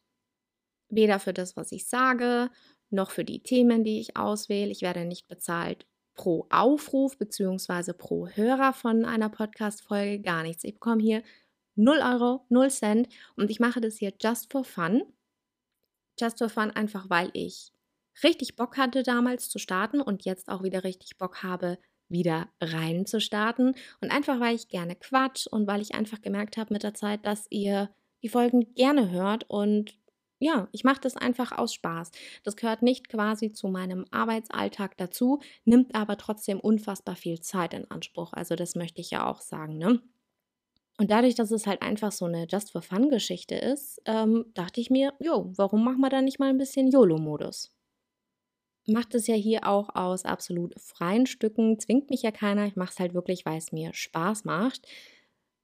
Weder 0.89 1.19
für 1.19 1.33
das, 1.33 1.57
was 1.57 1.71
ich 1.71 1.87
sage, 1.87 2.49
noch 2.89 3.11
für 3.11 3.25
die 3.25 3.41
Themen, 3.41 3.83
die 3.83 3.99
ich 3.99 4.15
auswähle. 4.15 4.71
Ich 4.71 4.81
werde 4.81 5.05
nicht 5.05 5.27
bezahlt 5.27 5.85
pro 6.15 6.45
Aufruf 6.49 7.17
bzw. 7.17 7.93
pro 7.93 8.27
Hörer 8.27 8.73
von 8.73 9.03
einer 9.03 9.29
Podcast-Folge 9.29 10.21
gar 10.21 10.43
nichts. 10.43 10.63
Ich 10.63 10.75
bekomme 10.75 11.01
hier 11.01 11.23
0 11.75 11.97
Euro, 11.97 12.45
0 12.49 12.69
Cent 12.69 13.09
und 13.35 13.49
ich 13.49 13.59
mache 13.59 13.81
das 13.81 13.97
hier 13.97 14.13
just 14.21 14.51
for 14.51 14.63
fun. 14.63 15.03
Just 16.19 16.37
for 16.37 16.49
fun 16.49 16.71
einfach, 16.71 17.09
weil 17.09 17.29
ich 17.33 17.71
richtig 18.23 18.55
Bock 18.55 18.77
hatte 18.77 19.03
damals 19.03 19.49
zu 19.49 19.59
starten 19.59 20.01
und 20.01 20.25
jetzt 20.25 20.49
auch 20.49 20.63
wieder 20.63 20.83
richtig 20.83 21.17
Bock 21.17 21.43
habe, 21.43 21.77
wieder 22.09 22.49
rein 22.61 23.05
zu 23.05 23.19
starten. 23.19 23.75
Und 24.01 24.11
einfach, 24.11 24.39
weil 24.39 24.55
ich 24.55 24.67
gerne 24.67 24.95
quatsch 24.95 25.47
und 25.47 25.67
weil 25.67 25.81
ich 25.81 25.95
einfach 25.95 26.21
gemerkt 26.21 26.57
habe 26.57 26.73
mit 26.73 26.83
der 26.83 26.93
Zeit, 26.93 27.25
dass 27.25 27.47
ihr 27.49 27.89
die 28.21 28.29
Folgen 28.29 28.73
gerne 28.75 29.09
hört 29.11 29.49
und 29.49 29.97
ja, 30.39 30.67
ich 30.73 30.83
mache 30.83 30.99
das 30.99 31.15
einfach 31.15 31.53
aus 31.53 31.73
Spaß. 31.73 32.11
Das 32.43 32.57
gehört 32.57 32.81
nicht 32.81 33.07
quasi 33.07 33.53
zu 33.53 33.69
meinem 33.69 34.05
Arbeitsalltag 34.11 34.97
dazu, 34.97 35.39
nimmt 35.63 35.95
aber 35.95 36.17
trotzdem 36.17 36.59
unfassbar 36.59 37.15
viel 37.15 37.39
Zeit 37.39 37.73
in 37.73 37.89
Anspruch. 37.89 38.33
Also 38.33 38.55
das 38.55 38.75
möchte 38.75 38.99
ich 38.99 39.11
ja 39.11 39.25
auch 39.25 39.39
sagen, 39.39 39.77
ne? 39.77 40.01
Und 40.97 41.09
dadurch, 41.09 41.35
dass 41.35 41.51
es 41.51 41.65
halt 41.65 41.81
einfach 41.81 42.11
so 42.11 42.25
eine 42.25 42.45
Just-for-Fun-Geschichte 42.47 43.55
ist, 43.55 44.01
ähm, 44.05 44.45
dachte 44.53 44.79
ich 44.79 44.89
mir, 44.89 45.13
jo, 45.19 45.51
warum 45.55 45.83
machen 45.83 46.01
wir 46.01 46.09
da 46.09 46.21
nicht 46.21 46.39
mal 46.39 46.49
ein 46.49 46.57
bisschen 46.57 46.91
YOLO-Modus? 46.91 47.71
Macht 48.85 49.15
es 49.15 49.27
ja 49.27 49.35
hier 49.35 49.67
auch 49.67 49.95
aus 49.95 50.25
absolut 50.25 50.79
freien 50.79 51.25
Stücken, 51.25 51.79
zwingt 51.79 52.09
mich 52.09 52.21
ja 52.21 52.31
keiner. 52.31 52.65
Ich 52.65 52.75
mache 52.75 52.91
es 52.91 52.99
halt 52.99 53.13
wirklich, 53.13 53.45
weil 53.45 53.57
es 53.57 53.71
mir 53.71 53.93
Spaß 53.93 54.43
macht. 54.43 54.85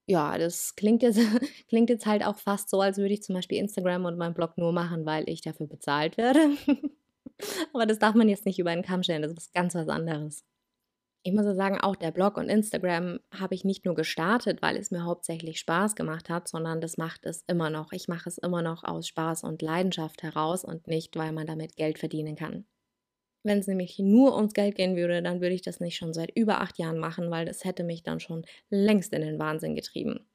Ja, 0.07 0.37
das 0.39 0.75
klingt 0.75 1.03
jetzt, 1.03 1.19
klingt 1.67 1.89
jetzt 1.91 2.07
halt 2.07 2.25
auch 2.25 2.37
fast 2.37 2.69
so, 2.69 2.81
als 2.81 2.97
würde 2.97 3.13
ich 3.13 3.21
zum 3.21 3.35
Beispiel 3.35 3.59
Instagram 3.59 4.05
und 4.05 4.17
meinen 4.17 4.33
Blog 4.33 4.57
nur 4.57 4.71
machen, 4.71 5.05
weil 5.05 5.29
ich 5.29 5.41
dafür 5.41 5.67
bezahlt 5.67 6.17
werde. 6.17 6.39
Aber 7.73 7.85
das 7.85 7.99
darf 7.99 8.15
man 8.15 8.29
jetzt 8.29 8.45
nicht 8.45 8.57
über 8.57 8.71
einen 8.71 8.83
Kamm 8.83 9.03
stellen, 9.03 9.21
das 9.21 9.33
ist 9.33 9.53
ganz 9.53 9.75
was 9.75 9.87
anderes. 9.87 10.43
Ich 11.23 11.33
muss 11.33 11.45
ja 11.45 11.53
sagen, 11.53 11.79
auch 11.81 11.95
der 11.97 12.11
Blog 12.11 12.37
und 12.37 12.47
Instagram 12.49 13.19
habe 13.37 13.53
ich 13.53 13.65
nicht 13.65 13.85
nur 13.85 13.93
gestartet, 13.95 14.61
weil 14.61 14.77
es 14.77 14.89
mir 14.89 15.03
hauptsächlich 15.03 15.59
Spaß 15.59 15.95
gemacht 15.95 16.29
hat, 16.29 16.47
sondern 16.47 16.79
das 16.79 16.97
macht 16.97 17.25
es 17.25 17.43
immer 17.47 17.69
noch. 17.69 17.91
Ich 17.91 18.07
mache 18.07 18.29
es 18.29 18.37
immer 18.37 18.61
noch 18.61 18.83
aus 18.85 19.07
Spaß 19.07 19.43
und 19.43 19.61
Leidenschaft 19.61 20.23
heraus 20.23 20.63
und 20.63 20.87
nicht, 20.87 21.15
weil 21.17 21.33
man 21.33 21.45
damit 21.45 21.75
Geld 21.75 21.99
verdienen 21.99 22.35
kann. 22.35 22.65
Wenn 23.43 23.59
es 23.59 23.67
nämlich 23.67 23.99
nur 23.99 24.35
ums 24.35 24.53
Geld 24.53 24.75
gehen 24.75 24.95
würde, 24.95 25.21
dann 25.21 25.41
würde 25.41 25.55
ich 25.55 25.61
das 25.61 25.79
nicht 25.81 25.97
schon 25.97 26.13
seit 26.13 26.31
über 26.35 26.61
acht 26.61 26.77
Jahren 26.77 26.99
machen, 26.99 27.29
weil 27.31 27.45
das 27.45 27.65
hätte 27.65 27.83
mich 27.83 28.03
dann 28.03 28.19
schon 28.21 28.45
längst 28.69 29.13
in 29.13 29.21
den 29.21 29.39
Wahnsinn 29.39 29.75
getrieben. 29.75 30.28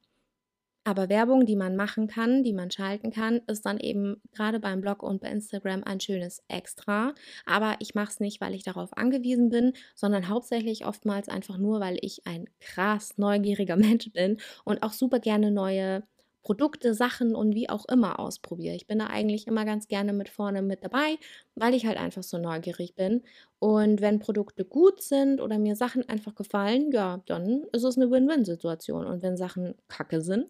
Aber 0.87 1.09
Werbung, 1.09 1.47
die 1.47 1.55
man 1.55 1.75
machen 1.75 2.05
kann, 2.07 2.43
die 2.43 2.53
man 2.53 2.69
schalten 2.69 3.11
kann, 3.11 3.41
ist 3.47 3.65
dann 3.65 3.79
eben 3.79 4.21
gerade 4.31 4.59
beim 4.59 4.81
Blog 4.81 5.01
und 5.01 5.19
bei 5.19 5.29
Instagram 5.29 5.83
ein 5.83 5.99
schönes 5.99 6.43
Extra. 6.47 7.15
Aber 7.47 7.75
ich 7.79 7.95
mache 7.95 8.11
es 8.11 8.19
nicht, 8.19 8.39
weil 8.39 8.53
ich 8.53 8.63
darauf 8.63 8.95
angewiesen 8.95 9.49
bin, 9.49 9.73
sondern 9.95 10.29
hauptsächlich 10.29 10.85
oftmals 10.85 11.27
einfach 11.27 11.57
nur, 11.57 11.79
weil 11.79 11.97
ich 12.01 12.27
ein 12.27 12.45
krass 12.59 13.17
neugieriger 13.17 13.75
Mensch 13.77 14.11
bin 14.13 14.37
und 14.63 14.83
auch 14.83 14.93
super 14.93 15.19
gerne 15.19 15.49
neue 15.49 16.03
Produkte, 16.43 16.93
Sachen 16.93 17.33
und 17.33 17.55
wie 17.55 17.67
auch 17.69 17.85
immer 17.89 18.19
ausprobiere. 18.19 18.75
Ich 18.75 18.85
bin 18.85 18.99
da 18.99 19.07
eigentlich 19.07 19.47
immer 19.47 19.65
ganz 19.65 19.87
gerne 19.87 20.13
mit 20.13 20.29
vorne 20.29 20.61
mit 20.61 20.83
dabei, 20.83 21.17
weil 21.55 21.73
ich 21.73 21.87
halt 21.87 21.97
einfach 21.97 22.21
so 22.21 22.37
neugierig 22.37 22.93
bin. 22.93 23.23
Und 23.57 24.01
wenn 24.01 24.19
Produkte 24.19 24.63
gut 24.63 25.01
sind 25.01 25.41
oder 25.41 25.57
mir 25.57 25.75
Sachen 25.75 26.07
einfach 26.07 26.35
gefallen, 26.35 26.91
ja, 26.91 27.23
dann 27.25 27.63
ist 27.71 27.83
es 27.83 27.97
eine 27.97 28.11
Win-Win-Situation. 28.11 29.07
Und 29.07 29.23
wenn 29.23 29.37
Sachen 29.37 29.73
kacke 29.87 30.21
sind, 30.21 30.45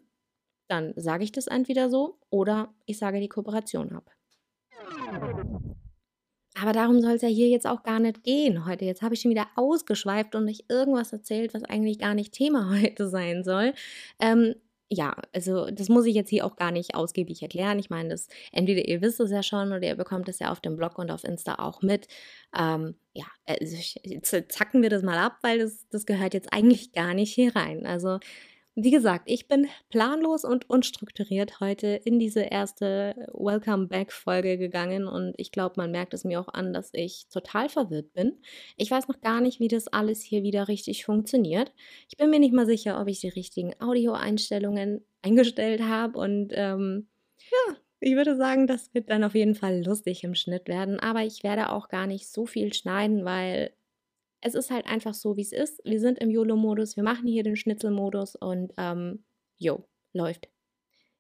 dann 0.68 0.94
sage 0.96 1.24
ich 1.24 1.32
das 1.32 1.48
entweder 1.48 1.90
so 1.90 2.20
oder 2.30 2.74
ich 2.86 2.98
sage 2.98 3.20
die 3.20 3.30
Kooperation 3.30 3.92
ab. 3.94 4.12
Aber 6.58 6.72
darum 6.72 7.02
soll 7.02 7.14
es 7.14 7.22
ja 7.22 7.28
hier 7.28 7.50
jetzt 7.50 7.68
auch 7.68 7.84
gar 7.84 8.00
nicht 8.00 8.24
gehen 8.24 8.66
heute. 8.66 8.86
Jetzt 8.86 9.02
habe 9.02 9.14
ich 9.14 9.22
schon 9.22 9.32
wieder 9.32 9.48
ausgeschweift 9.56 10.36
und 10.36 10.48
euch 10.48 10.66
irgendwas 10.70 11.12
erzählt, 11.12 11.54
was 11.54 11.64
eigentlich 11.66 12.00
gar 12.00 12.14
nicht 12.14 12.34
Thema 12.34 12.70
heute 12.82 13.10
sein 13.10 13.44
soll. 13.44 13.74
Ähm, 14.20 14.56
ja, 14.88 15.16
also 15.34 15.70
das 15.72 15.90
muss 15.90 16.06
ich 16.06 16.16
jetzt 16.16 16.30
hier 16.30 16.46
auch 16.46 16.56
gar 16.56 16.72
nicht 16.72 16.96
ausgiebig 16.96 17.42
erklären. 17.42 17.80
Ich 17.80 17.90
meine, 17.90 18.10
das 18.10 18.28
entweder 18.52 18.88
ihr 18.88 19.02
wisst 19.02 19.20
es 19.20 19.32
ja 19.32 19.42
schon 19.42 19.70
oder 19.70 19.82
ihr 19.82 19.96
bekommt 19.96 20.30
es 20.30 20.40
ja 20.40 20.52
auf 20.52 20.62
dem 20.62 20.76
Blog 20.78 21.00
und 21.00 21.12
auf 21.12 21.24
Insta 21.24 21.56
auch 21.56 21.82
mit. 21.82 22.08
Ähm, 22.58 22.96
ja, 23.14 23.26
also 23.48 24.42
zacken 24.48 24.84
wir 24.84 24.90
das 24.90 25.02
mal 25.02 25.18
ab, 25.18 25.40
weil 25.42 25.60
das, 25.60 25.88
das 25.90 26.06
gehört 26.06 26.36
jetzt 26.36 26.54
eigentlich 26.54 26.94
gar 26.94 27.14
nicht 27.16 27.34
hier 27.34 27.56
rein. 27.56 27.86
Also 27.86 28.20
wie 28.76 28.92
gesagt, 28.92 29.24
ich 29.32 29.48
bin 29.48 29.68
planlos 29.90 30.44
und 30.44 30.70
unstrukturiert 30.70 31.62
heute 31.62 31.88
in 32.04 32.20
diese 32.20 32.42
erste 32.42 33.30
Welcome 33.34 33.88
Back 33.88 34.12
Folge 34.12 34.58
gegangen 34.58 35.08
und 35.08 35.34
ich 35.38 35.52
glaube, 35.52 35.76
man 35.78 35.92
merkt 35.92 36.14
es 36.14 36.26
mir 36.26 36.42
auch 36.42 36.50
an, 36.50 36.74
dass 36.74 36.90
ich 36.94 37.28
total 37.30 37.70
verwirrt 37.70 38.12
bin. 38.12 38.34
Ich 38.76 38.92
weiß 38.92 39.08
noch 39.08 39.22
gar 39.22 39.40
nicht, 39.40 39.62
wie 39.62 39.70
das 39.70 39.88
alles 39.88 40.22
hier 40.22 40.44
wieder 40.44 40.68
richtig 40.68 41.06
funktioniert. 41.06 41.72
Ich 42.10 42.18
bin 42.18 42.30
mir 42.30 42.40
nicht 42.40 42.54
mal 42.54 42.66
sicher, 42.66 43.00
ob 43.00 43.08
ich 43.08 43.22
die 43.22 43.30
richtigen 43.30 43.74
Audioeinstellungen 43.80 45.06
eingestellt 45.22 45.82
habe 45.82 46.20
und 46.20 46.50
ähm, 46.52 47.08
ja, 47.38 47.76
ich 48.02 48.16
würde 48.16 48.36
sagen, 48.36 48.68
das 48.68 48.94
wird 48.94 49.10
dann 49.10 49.24
auf 49.24 49.36
jeden 49.36 49.56
Fall 49.56 49.86
lustig 49.86 50.24
im 50.26 50.36
Schnitt 50.36 50.68
werden, 50.68 51.00
aber 51.00 51.24
ich 51.24 51.44
werde 51.44 51.70
auch 51.72 51.88
gar 51.88 52.08
nicht 52.08 52.28
so 52.28 52.46
viel 52.46 52.74
schneiden, 52.74 53.24
weil 53.24 53.72
es 54.46 54.54
ist 54.54 54.70
halt 54.70 54.86
einfach 54.86 55.16
so, 55.16 55.38
wie 55.38 55.42
es 55.42 55.52
ist. 55.52 55.82
Wir 55.84 56.00
sind 56.00 56.20
im 56.20 56.30
YOLO-Modus, 56.30 56.96
wir 56.96 57.04
machen 57.04 57.28
hier 57.28 57.44
den 57.44 57.56
Schnitzelmodus 57.56 58.36
und 58.36 58.74
ähm, 58.78 59.26
jo, 59.58 59.88
läuft. 60.14 60.50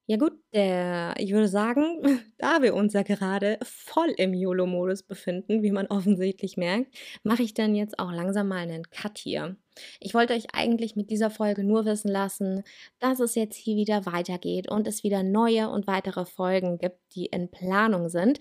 Ja 0.08 0.18
gut, 0.18 0.34
der, 0.54 1.16
ich 1.18 1.32
würde 1.32 1.48
sagen, 1.48 2.04
da 2.38 2.62
wir 2.62 2.76
uns 2.76 2.94
ja 2.94 3.02
gerade 3.02 3.58
voll 3.64 4.14
im 4.18 4.36
YOLO-Modus 4.36 5.02
befinden, 5.02 5.64
wie 5.64 5.72
man 5.72 5.88
offensichtlich 5.88 6.56
merkt, 6.56 6.96
mache 7.24 7.42
ich 7.42 7.56
dann 7.56 7.74
jetzt 7.74 7.98
auch 7.98 8.12
langsam 8.12 8.48
mal 8.48 8.60
einen 8.60 8.84
Cut 8.92 9.18
hier. 9.18 9.58
Ich 10.00 10.14
wollte 10.14 10.34
euch 10.34 10.54
eigentlich 10.54 10.96
mit 10.96 11.10
dieser 11.10 11.32
Folge 11.32 11.64
nur 11.64 11.86
wissen 11.86 12.12
lassen, 12.12 12.64
dass 13.00 13.20
es 13.20 13.34
jetzt 13.34 13.56
hier 13.56 13.76
wieder 13.76 14.06
weitergeht 14.06 14.70
und 14.70 14.88
es 14.88 15.04
wieder 15.04 15.24
neue 15.24 15.70
und 15.70 15.88
weitere 15.88 16.26
Folgen 16.26 16.78
gibt, 16.78 17.00
die 17.16 17.26
in 17.26 17.50
Planung 17.50 18.08
sind. 18.08 18.38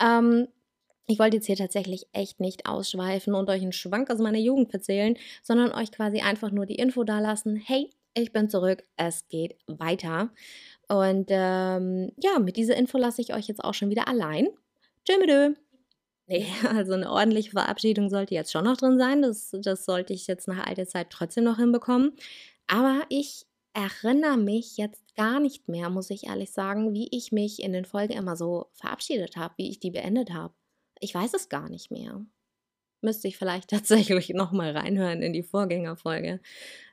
Ähm, 0.00 0.48
ich 1.06 1.18
wollte 1.18 1.36
jetzt 1.36 1.46
hier 1.46 1.56
tatsächlich 1.56 2.06
echt 2.12 2.40
nicht 2.40 2.66
ausschweifen 2.66 3.34
und 3.34 3.50
euch 3.50 3.62
einen 3.62 3.72
Schwank 3.72 4.10
aus 4.10 4.18
meiner 4.18 4.38
Jugend 4.38 4.72
erzählen, 4.72 5.16
sondern 5.42 5.72
euch 5.72 5.92
quasi 5.92 6.20
einfach 6.20 6.50
nur 6.50 6.66
die 6.66 6.76
Info 6.76 7.04
da 7.04 7.20
lassen, 7.20 7.56
hey, 7.56 7.90
ich 8.14 8.32
bin 8.32 8.48
zurück, 8.48 8.84
es 8.96 9.28
geht 9.28 9.56
weiter. 9.66 10.30
Und 10.88 11.26
ähm, 11.30 12.12
ja, 12.22 12.38
mit 12.38 12.56
dieser 12.56 12.76
Info 12.76 12.96
lasse 12.96 13.20
ich 13.20 13.34
euch 13.34 13.48
jetzt 13.48 13.62
auch 13.62 13.74
schon 13.74 13.90
wieder 13.90 14.08
allein. 14.08 14.48
Tschüss. 15.04 15.56
Nee, 16.26 16.46
also 16.68 16.94
eine 16.94 17.10
ordentliche 17.10 17.50
Verabschiedung 17.50 18.08
sollte 18.08 18.34
jetzt 18.34 18.52
schon 18.52 18.64
noch 18.64 18.76
drin 18.76 18.98
sein. 18.98 19.20
Das, 19.20 19.50
das 19.52 19.84
sollte 19.84 20.12
ich 20.12 20.26
jetzt 20.26 20.48
nach 20.48 20.66
alter 20.66 20.86
Zeit 20.86 21.10
trotzdem 21.10 21.44
noch 21.44 21.58
hinbekommen. 21.58 22.12
Aber 22.66 23.02
ich 23.10 23.46
erinnere 23.74 24.38
mich 24.38 24.76
jetzt 24.76 25.02
gar 25.16 25.40
nicht 25.40 25.68
mehr, 25.68 25.90
muss 25.90 26.08
ich 26.10 26.24
ehrlich 26.28 26.52
sagen, 26.52 26.94
wie 26.94 27.08
ich 27.10 27.32
mich 27.32 27.62
in 27.62 27.72
den 27.72 27.84
Folgen 27.84 28.14
immer 28.14 28.36
so 28.36 28.66
verabschiedet 28.72 29.36
habe, 29.36 29.54
wie 29.58 29.68
ich 29.68 29.80
die 29.80 29.90
beendet 29.90 30.32
habe. 30.32 30.54
Ich 31.00 31.14
weiß 31.14 31.34
es 31.34 31.48
gar 31.48 31.68
nicht 31.68 31.90
mehr. 31.90 32.24
Müsste 33.00 33.28
ich 33.28 33.36
vielleicht 33.36 33.70
tatsächlich 33.70 34.30
nochmal 34.30 34.76
reinhören 34.76 35.22
in 35.22 35.32
die 35.32 35.42
Vorgängerfolge. 35.42 36.40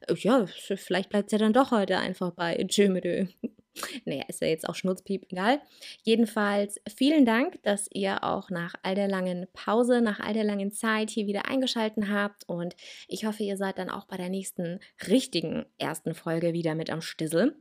Äh, 0.08 0.16
ja, 0.16 0.46
vielleicht 0.46 1.10
bleibt 1.10 1.28
es 1.28 1.32
ja 1.32 1.38
dann 1.38 1.54
doch 1.54 1.72
heute 1.72 1.98
einfach 1.98 2.32
bei 2.32 2.56
Tschö 2.68 2.90
Naja, 4.06 4.24
ist 4.28 4.42
ja 4.42 4.48
jetzt 4.48 4.68
auch 4.68 4.76
Schnutzpiep, 4.76 5.28
egal. 5.30 5.62
Jedenfalls 6.04 6.82
vielen 6.94 7.26
Dank, 7.26 7.64
dass 7.64 7.88
ihr 7.94 8.24
auch 8.24 8.50
nach 8.50 8.76
all 8.84 8.96
der 8.96 9.08
langen 9.08 9.48
Pause, 9.54 10.02
nach 10.02 10.20
all 10.20 10.34
der 10.34 10.44
langen 10.44 10.74
Zeit 10.74 11.10
hier 11.10 11.26
wieder 11.26 11.48
eingeschaltet 11.48 12.10
habt 12.10 12.48
und 12.50 12.76
ich 13.08 13.26
hoffe, 13.26 13.44
ihr 13.44 13.56
seid 13.56 13.78
dann 13.78 13.90
auch 13.90 14.06
bei 14.06 14.18
der 14.18 14.30
nächsten 14.30 14.80
richtigen 15.08 15.66
ersten 15.78 16.14
Folge 16.14 16.54
wieder 16.54 16.76
mit 16.76 16.90
am 16.90 17.02
Stissel. 17.02 17.56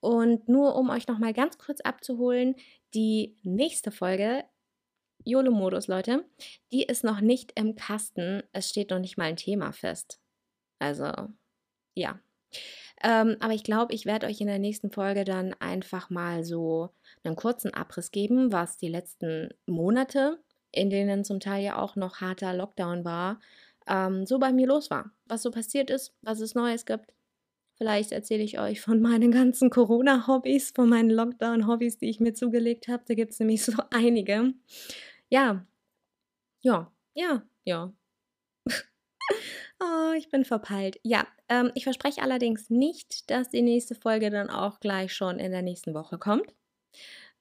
Und 0.00 0.48
nur 0.48 0.76
um 0.76 0.90
euch 0.90 1.06
nochmal 1.06 1.32
ganz 1.32 1.56
kurz 1.56 1.80
abzuholen, 1.80 2.56
die 2.92 3.36
nächste 3.42 3.90
Folge 3.90 4.44
YOLO-Modus, 5.24 5.88
Leute, 5.88 6.24
die 6.72 6.82
ist 6.82 7.04
noch 7.04 7.20
nicht 7.20 7.52
im 7.58 7.76
Kasten. 7.76 8.42
Es 8.52 8.68
steht 8.68 8.90
noch 8.90 8.98
nicht 8.98 9.16
mal 9.16 9.24
ein 9.24 9.36
Thema 9.36 9.72
fest. 9.72 10.20
Also, 10.78 11.10
ja. 11.94 12.18
Ähm, 13.02 13.36
aber 13.40 13.54
ich 13.54 13.64
glaube, 13.64 13.94
ich 13.94 14.06
werde 14.06 14.26
euch 14.26 14.40
in 14.40 14.46
der 14.46 14.58
nächsten 14.58 14.90
Folge 14.90 15.24
dann 15.24 15.54
einfach 15.60 16.10
mal 16.10 16.44
so 16.44 16.90
einen 17.22 17.36
kurzen 17.36 17.72
Abriss 17.74 18.10
geben, 18.10 18.52
was 18.52 18.76
die 18.76 18.88
letzten 18.88 19.50
Monate, 19.66 20.38
in 20.70 20.90
denen 20.90 21.24
zum 21.24 21.40
Teil 21.40 21.64
ja 21.64 21.78
auch 21.78 21.96
noch 21.96 22.20
harter 22.20 22.54
Lockdown 22.54 23.04
war, 23.04 23.40
ähm, 23.88 24.26
so 24.26 24.38
bei 24.38 24.52
mir 24.52 24.66
los 24.66 24.90
war. 24.90 25.10
Was 25.26 25.42
so 25.42 25.50
passiert 25.50 25.90
ist, 25.90 26.14
was 26.22 26.40
es 26.40 26.54
Neues 26.54 26.86
gibt. 26.86 27.12
Vielleicht 27.76 28.12
erzähle 28.12 28.44
ich 28.44 28.60
euch 28.60 28.80
von 28.80 29.00
meinen 29.00 29.32
ganzen 29.32 29.68
Corona-Hobbys, 29.68 30.70
von 30.70 30.88
meinen 30.88 31.10
Lockdown-Hobbys, 31.10 31.98
die 31.98 32.08
ich 32.08 32.20
mir 32.20 32.32
zugelegt 32.32 32.86
habe. 32.86 33.02
Da 33.06 33.14
gibt 33.14 33.32
es 33.32 33.40
nämlich 33.40 33.64
so 33.64 33.72
einige. 33.90 34.54
Ja. 35.30 35.66
Ja, 36.62 36.90
ja, 37.14 37.42
ja. 37.64 37.92
oh, 39.80 40.12
ich 40.16 40.28
bin 40.30 40.44
verpeilt. 40.44 40.98
Ja, 41.02 41.26
ähm, 41.48 41.70
ich 41.74 41.84
verspreche 41.84 42.22
allerdings 42.22 42.70
nicht, 42.70 43.30
dass 43.30 43.50
die 43.50 43.62
nächste 43.62 43.94
Folge 43.94 44.30
dann 44.30 44.50
auch 44.50 44.80
gleich 44.80 45.12
schon 45.14 45.38
in 45.38 45.52
der 45.52 45.62
nächsten 45.62 45.94
Woche 45.94 46.18
kommt. 46.18 46.54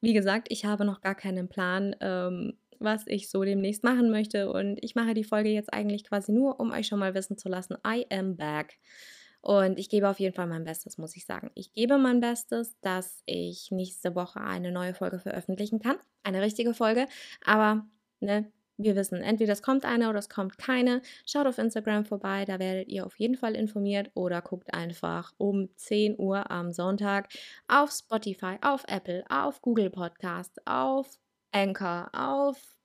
Wie 0.02 0.14
gesagt, 0.14 0.48
ich 0.52 0.66
habe 0.66 0.86
noch 0.86 1.02
gar 1.02 1.16
keinen 1.16 1.48
Plan, 1.48 1.96
ähm, 2.02 2.58
was 2.80 3.08
ich 3.08 3.30
so 3.30 3.44
demnächst 3.44 3.84
machen 3.84 4.12
möchte. 4.12 4.52
Und 4.52 4.84
ich 4.84 4.96
mache 4.96 5.14
die 5.14 5.24
Folge 5.24 5.50
jetzt 5.50 5.74
eigentlich 5.74 6.04
quasi 6.04 6.34
nur, 6.34 6.60
um 6.60 6.72
euch 6.72 6.88
schon 6.88 7.00
mal 7.00 7.14
wissen 7.14 7.38
zu 7.38 7.50
lassen, 7.50 7.78
I 7.88 8.06
am 8.12 8.36
back. 8.36 8.80
Und 9.44 9.78
ich 9.78 9.90
gebe 9.90 10.08
auf 10.08 10.22
jeden 10.22 10.34
Fall 10.34 10.48
mein 10.48 10.64
Bestes, 10.64 10.98
muss 10.98 11.18
ich 11.18 11.26
sagen. 11.26 11.52
Ich 11.54 11.74
gebe 11.74 11.98
mein 11.98 12.22
Bestes, 12.22 12.80
dass 12.80 13.22
ich 13.26 13.72
nächste 13.72 14.16
Woche 14.16 14.40
eine 14.40 14.72
neue 14.72 14.94
Folge 14.94 15.20
veröffentlichen 15.20 15.80
kann. 15.80 15.98
Eine 16.24 16.42
richtige 16.42 16.74
Folge. 16.74 17.08
Aber 17.44 17.86
ne, 18.22 18.50
wir 18.78 18.96
wissen, 18.96 19.22
entweder 19.22 19.52
es 19.52 19.62
kommt 19.62 19.84
eine 19.84 20.10
oder 20.10 20.20
es 20.20 20.30
kommt 20.30 20.58
keine. 20.58 21.02
Schaut 21.26 21.46
auf 21.46 21.58
Instagram 21.58 22.06
vorbei, 22.06 22.46
da 22.46 22.58
werdet 22.58 22.88
ihr 22.88 23.06
auf 23.06 23.20
jeden 23.20 23.36
Fall 23.36 23.56
informiert 23.56 24.12
oder 24.14 24.42
guckt 24.42 24.74
einfach 24.74 25.34
um 25.38 25.68
10 25.76 26.18
Uhr 26.18 26.50
am 26.50 26.72
Sonntag 26.72 27.28
auf 27.68 27.92
Spotify, 27.92 28.56
auf 28.62 28.86
Apple, 28.88 29.26
auf 29.30 29.62
Google 29.62 29.90
Podcast, 29.90 30.58
auf 30.66 31.20
Anchor, 31.52 32.10
auf 32.14 32.78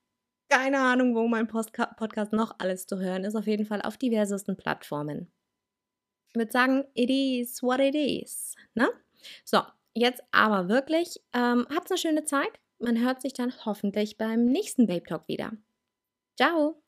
keine 0.49 0.79
Ahnung, 0.79 1.15
wo 1.15 1.25
mein 1.29 1.47
Podcast 1.47 2.33
noch 2.33 2.55
alles 2.59 2.85
zu 2.85 2.99
hören 2.99 3.23
ist. 3.23 3.35
Auf 3.35 3.47
jeden 3.47 3.65
Fall 3.65 3.81
auf 3.81 3.95
diversesten 3.95 4.57
Plattformen. 4.57 5.31
Ich 6.29 6.35
würde 6.35 6.51
sagen, 6.51 6.85
it 6.93 7.09
is 7.09 7.61
what 7.63 7.79
it 7.79 7.95
is. 7.95 8.55
Ne? 8.75 8.89
So, 9.43 9.61
jetzt 9.93 10.21
aber 10.31 10.69
wirklich, 10.69 11.21
ähm, 11.33 11.67
habt 11.73 11.89
eine 11.89 11.97
schöne 11.97 12.23
Zeit. 12.23 12.59
Man 12.79 12.99
hört 13.03 13.21
sich 13.21 13.33
dann 13.33 13.53
hoffentlich 13.65 14.17
beim 14.17 14.45
nächsten 14.45 14.87
Babe 14.87 15.03
Talk 15.03 15.27
wieder. 15.27 15.51
Ciao! 16.37 16.81